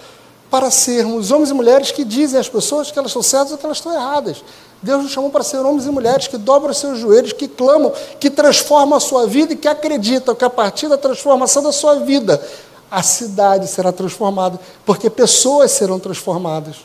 [0.49, 3.65] para sermos homens e mulheres que dizem às pessoas que elas estão certas ou que
[3.65, 4.43] elas estão erradas.
[4.81, 8.29] Deus nos chamou para ser homens e mulheres que dobram seus joelhos, que clamam, que
[8.29, 12.41] transformam a sua vida e que acreditam que a partir da transformação da sua vida,
[12.89, 16.77] a cidade será transformada, porque pessoas serão transformadas.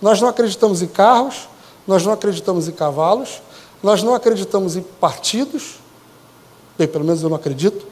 [0.00, 1.48] Nós não acreditamos em carros,
[1.88, 3.40] nós não acreditamos em cavalos,
[3.82, 5.76] nós não acreditamos em partidos,
[6.76, 7.86] bem, pelo menos eu não acredito,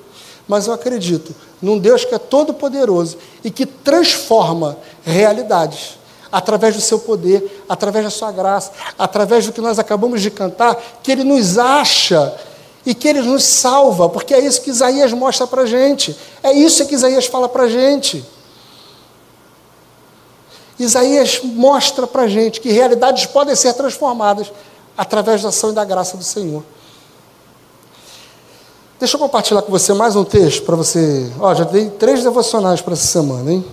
[0.46, 5.98] mas eu acredito num Deus que é todo-poderoso e que transforma realidades
[6.30, 10.76] através do seu poder, através da sua graça, através do que nós acabamos de cantar,
[11.02, 12.36] que Ele nos acha
[12.84, 16.52] e que Ele nos salva, porque é isso que Isaías mostra para a gente, é
[16.52, 18.24] isso que Isaías fala para a gente.
[20.78, 24.52] Isaías mostra para a gente que realidades podem ser transformadas
[24.96, 26.62] através da ação e da graça do Senhor.
[28.98, 31.30] Deixa eu compartilhar com você mais um texto para você.
[31.38, 33.64] Ó, já dei três devocionais para essa semana, hein?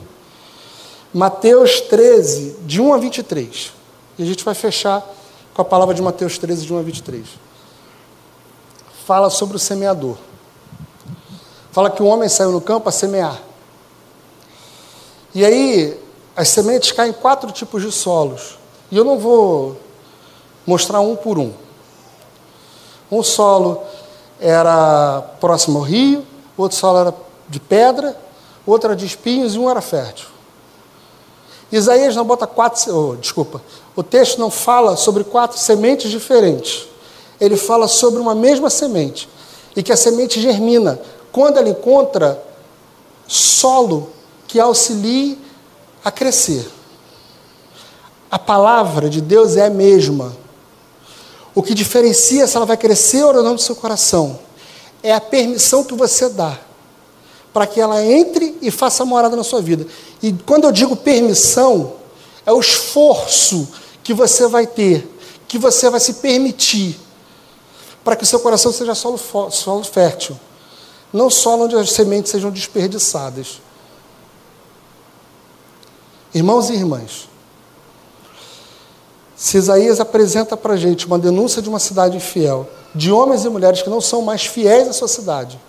[1.14, 3.72] Mateus 13, de 1 a 23.
[4.18, 5.02] E a gente vai fechar
[5.54, 7.26] com a palavra de Mateus 13, de 1 a 23.
[9.06, 10.18] Fala sobre o semeador.
[11.72, 13.42] Fala que o homem saiu no campo a semear.
[15.34, 16.00] E aí,
[16.36, 18.58] as sementes caem em quatro tipos de solos.
[18.92, 19.78] E eu não vou
[20.66, 21.52] mostrar um por um.
[23.12, 23.84] Um solo
[24.40, 26.26] era próximo ao rio,
[26.58, 27.16] outro solo era
[27.48, 28.18] de pedra,
[28.66, 30.28] outro era de espinhos e um era fértil.
[31.72, 33.62] Isaías não bota quatro, oh, desculpa,
[33.96, 36.88] o texto não fala sobre quatro sementes diferentes.
[37.40, 39.28] Ele fala sobre uma mesma semente
[39.76, 41.00] e que a semente germina
[41.32, 42.42] quando ela encontra
[43.28, 44.10] solo
[44.48, 45.43] que auxilie
[46.04, 46.68] a crescer.
[48.30, 50.36] A palavra de Deus é a mesma.
[51.56, 54.40] O que diferencia se ela vai crescer ou não no seu coração
[55.04, 56.60] é a permissão que você dá
[57.54, 59.86] para que ela entre e faça morada na sua vida.
[60.22, 61.94] E quando eu digo permissão,
[62.46, 63.68] é o esforço
[64.04, 65.08] que você vai ter,
[65.48, 67.00] que você vai se permitir,
[68.04, 69.20] para que o seu coração seja solo,
[69.52, 70.38] solo fértil,
[71.14, 73.62] não solo onde as sementes sejam desperdiçadas.
[76.34, 77.30] Irmãos e irmãs,
[79.36, 83.50] se Isaías apresenta para a gente uma denúncia de uma cidade infiel, de homens e
[83.50, 85.60] mulheres que não são mais fiéis à sua cidade,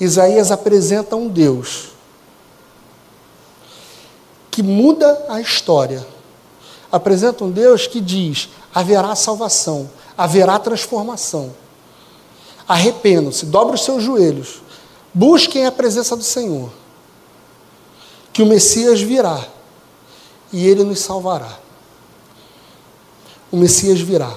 [0.00, 1.88] Isaías apresenta um Deus
[4.50, 6.06] que muda a história.
[6.90, 11.52] Apresenta um Deus que diz: haverá salvação, haverá transformação.
[12.66, 14.62] Arrependam-se, dobrem os seus joelhos,
[15.12, 16.70] busquem a presença do Senhor,
[18.32, 19.46] que o Messias virá
[20.52, 21.58] e ele nos salvará.
[23.50, 24.34] O Messias virá,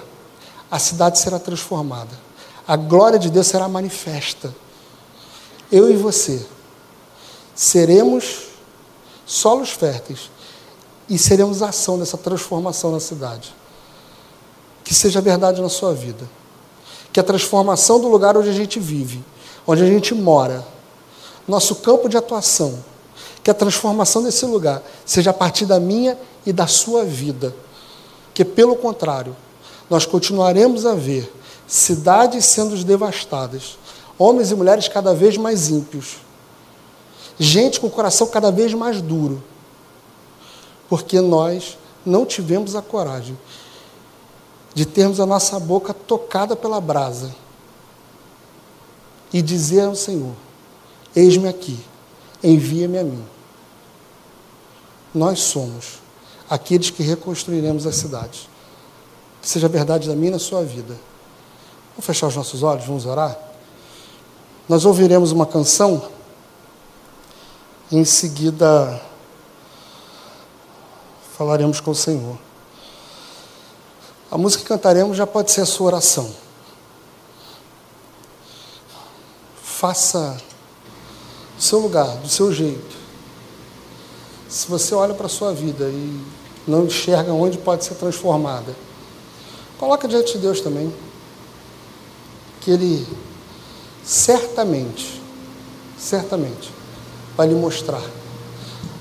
[0.70, 2.18] a cidade será transformada,
[2.68, 4.54] a glória de Deus será manifesta
[5.72, 6.46] eu e você,
[7.56, 8.48] seremos
[9.26, 10.30] solos férteis
[11.08, 13.56] e seremos a ação dessa transformação na cidade.
[14.84, 16.30] Que seja verdade na sua vida.
[17.14, 19.24] Que a transformação do lugar onde a gente vive,
[19.66, 20.66] onde a gente mora,
[21.48, 22.84] nosso campo de atuação,
[23.44, 27.56] que a transformação desse lugar seja a partir da minha e da sua vida.
[28.34, 29.36] Que, pelo contrário,
[29.90, 31.32] nós continuaremos a ver
[31.68, 33.78] cidades sendo devastadas,
[34.22, 36.18] Homens e mulheres cada vez mais ímpios.
[37.40, 39.42] Gente com o coração cada vez mais duro.
[40.88, 41.76] Porque nós
[42.06, 43.36] não tivemos a coragem
[44.76, 47.34] de termos a nossa boca tocada pela brasa
[49.34, 50.36] e dizer ao Senhor:
[51.16, 51.80] Eis-me aqui,
[52.44, 53.24] envia-me a mim.
[55.14, 56.00] Nós somos
[56.50, 58.50] aqueles que reconstruiremos as cidades.
[59.42, 60.98] Que seja verdade da minha e na sua vida.
[61.92, 63.38] Vamos fechar os nossos olhos, vamos orar?
[64.70, 66.10] Nós ouviremos uma canção,
[67.92, 69.02] em seguida
[71.38, 72.38] falaremos com o Senhor.
[74.30, 76.34] A música que cantaremos já pode ser a sua oração.
[79.62, 80.40] Faça
[81.62, 82.98] do seu lugar, do seu jeito.
[84.50, 86.20] Se você olha para a sua vida e
[86.68, 88.76] não enxerga onde pode ser transformada,
[89.78, 90.92] coloca diante de Deus também.
[92.62, 93.08] Que Ele
[94.04, 95.22] certamente,
[96.00, 96.72] certamente,
[97.38, 98.02] vai lhe mostrar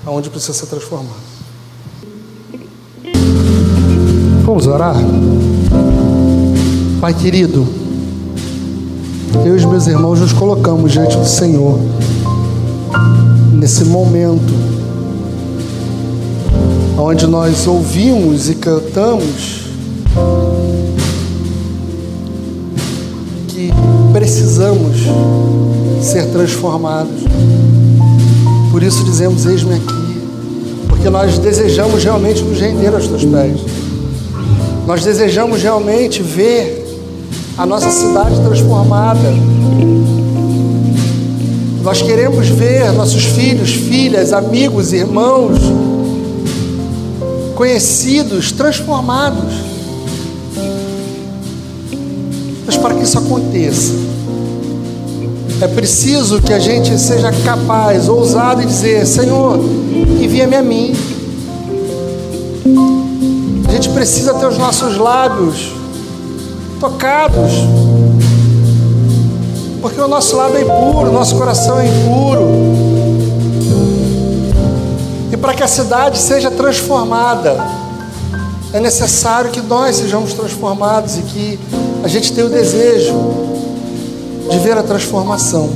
[0.05, 1.31] aonde precisa ser transformado.
[4.45, 4.95] Vamos orar?
[6.99, 7.67] Pai querido,
[9.43, 11.79] eu e os meus irmãos nos colocamos diante do Senhor
[13.61, 14.51] nesse momento
[16.97, 19.69] onde nós ouvimos e cantamos
[24.11, 24.97] precisamos
[26.01, 27.21] ser transformados.
[28.71, 30.21] Por isso dizemos: Eis-me aqui,
[30.87, 33.61] porque nós desejamos realmente nos render aos teus pés.
[34.87, 36.99] Nós desejamos realmente ver
[37.59, 39.29] a nossa cidade transformada.
[41.81, 45.57] Nós queremos ver nossos filhos, filhas, amigos, irmãos,
[47.55, 49.71] conhecidos, transformados.
[52.81, 53.93] para que isso aconteça,
[55.61, 59.59] é preciso que a gente seja capaz, ousado e dizer: Senhor,
[60.19, 60.93] envia-me a mim.
[63.67, 65.71] A gente precisa ter os nossos lábios
[66.79, 67.51] tocados,
[69.81, 72.47] porque o nosso lábio é impuro, nosso coração é impuro.
[75.31, 77.57] E para que a cidade seja transformada,
[78.71, 81.59] é necessário que nós sejamos transformados e que
[82.03, 83.13] a gente tem o desejo
[84.49, 85.69] de ver a transformação.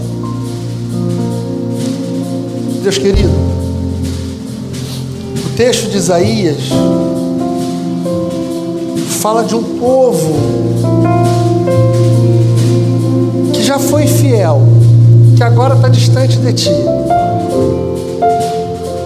[2.83, 3.33] Deus querido,
[5.45, 6.69] o texto de Isaías
[9.19, 10.84] fala de um povo
[13.65, 14.61] já foi fiel,
[15.35, 16.71] que agora está distante de ti,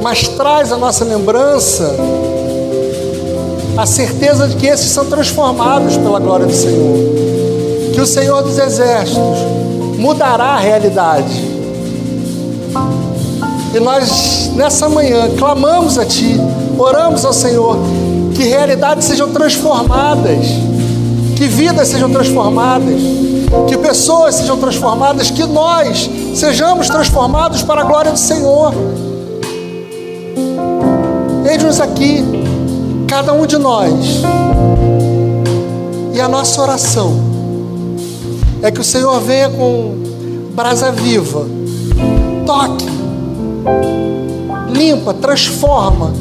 [0.01, 1.95] mas traz a nossa lembrança
[3.77, 6.97] a certeza de que esses são transformados pela glória do Senhor.
[7.93, 9.39] Que o Senhor dos Exércitos
[9.97, 11.41] mudará a realidade.
[13.73, 16.35] E nós, nessa manhã, clamamos a Ti,
[16.77, 17.77] oramos ao Senhor,
[18.35, 20.45] que realidades sejam transformadas,
[21.37, 22.99] que vidas sejam transformadas,
[23.67, 28.73] que pessoas sejam transformadas, que nós sejamos transformados para a glória do Senhor.
[31.49, 32.23] Eis-nos aqui,
[33.07, 34.21] cada um de nós.
[36.13, 37.19] E a nossa oração
[38.61, 39.95] é que o Senhor venha com
[40.53, 41.45] brasa viva,
[42.45, 42.85] toque,
[44.69, 46.11] limpa, transforma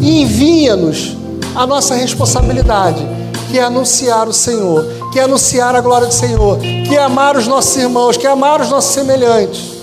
[0.00, 1.16] e envia-nos
[1.54, 3.06] a nossa responsabilidade,
[3.50, 7.36] que é anunciar o Senhor, que é anunciar a glória do Senhor, que é amar
[7.36, 9.74] os nossos irmãos, que é amar os nossos semelhantes,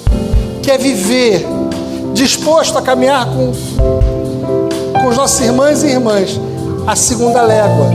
[0.63, 1.45] que é viver
[2.13, 3.53] disposto a caminhar com
[4.99, 6.39] com os nossos irmãos e irmãs
[6.85, 7.89] a segunda légua,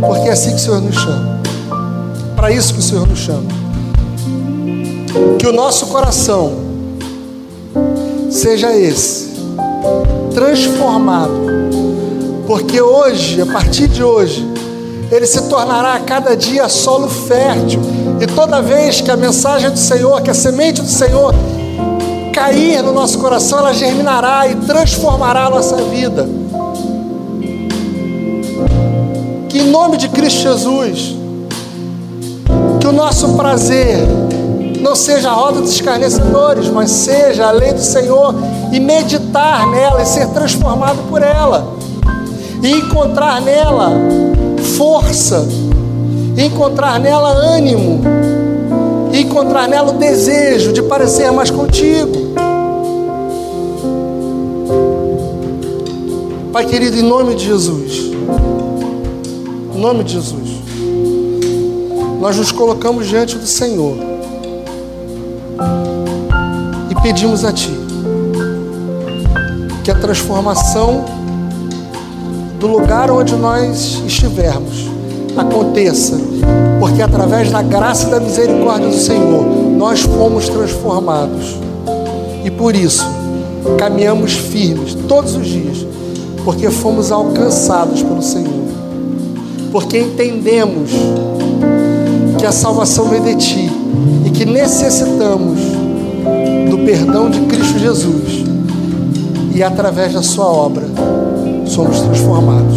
[0.00, 1.40] porque é assim que o Senhor nos chama.
[2.34, 3.48] Para isso que o Senhor nos chama.
[5.38, 6.52] Que o nosso coração
[8.30, 9.28] seja esse,
[10.32, 11.32] transformado,
[12.46, 14.47] porque hoje, a partir de hoje,
[15.10, 17.80] ele se tornará a cada dia solo fértil,
[18.20, 21.34] e toda vez que a mensagem do Senhor, que a semente do Senhor
[22.32, 26.28] cair no nosso coração, ela germinará e transformará a nossa vida.
[29.48, 31.16] Que em nome de Cristo Jesus,
[32.78, 34.06] que o nosso prazer
[34.80, 38.34] não seja a roda dos escarnecedores, mas seja a lei do Senhor
[38.72, 41.76] e meditar nela e ser transformado por ela,
[42.62, 43.90] e encontrar nela
[44.58, 45.46] força,
[46.36, 48.00] encontrar nela ânimo
[49.12, 52.28] encontrar nela o desejo de parecer mais contigo.
[56.52, 58.10] Pai querido, em nome de Jesus,
[59.74, 60.48] em nome de Jesus,
[62.20, 63.96] nós nos colocamos diante do Senhor
[66.90, 67.70] e pedimos a Ti
[69.84, 71.04] que a transformação
[72.58, 74.88] do lugar onde nós estivermos
[75.36, 76.18] aconteça
[76.78, 79.44] porque através da graça e da misericórdia do Senhor,
[79.76, 81.56] nós fomos transformados.
[82.44, 83.04] E por isso,
[83.76, 85.86] caminhamos firmes todos os dias,
[86.44, 88.68] porque fomos alcançados pelo Senhor.
[89.72, 90.90] Porque entendemos
[92.38, 93.70] que a salvação vem de Ti
[94.24, 95.58] e que necessitamos
[96.70, 98.44] do perdão de Cristo Jesus.
[99.54, 100.84] E através da Sua obra,
[101.78, 102.76] somos transformados.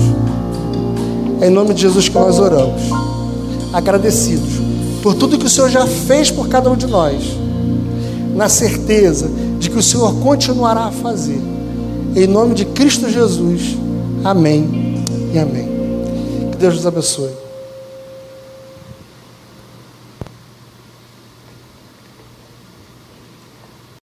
[1.41, 2.83] É em nome de Jesus que nós oramos
[3.73, 4.61] agradecidos
[5.01, 7.23] por tudo que o Senhor já fez por cada um de nós,
[8.35, 9.27] na certeza
[9.57, 11.41] de que o Senhor continuará a fazer.
[12.15, 13.75] Em nome de Cristo Jesus.
[14.23, 15.67] Amém e amém.
[16.51, 17.50] Que Deus nos abençoe.